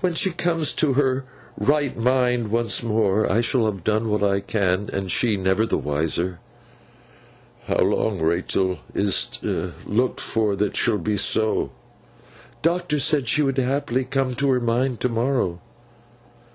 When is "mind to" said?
14.60-15.08